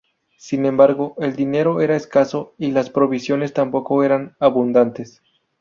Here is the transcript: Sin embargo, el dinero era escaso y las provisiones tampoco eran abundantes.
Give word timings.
Sin 0.39 0.65
embargo, 0.65 1.13
el 1.19 1.35
dinero 1.35 1.79
era 1.79 1.95
escaso 1.95 2.55
y 2.57 2.71
las 2.71 2.89
provisiones 2.89 3.53
tampoco 3.53 4.03
eran 4.03 4.35
abundantes. 4.39 5.21